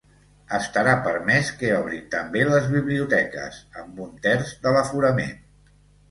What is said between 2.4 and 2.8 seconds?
les